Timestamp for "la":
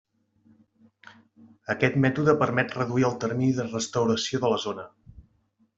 4.55-4.63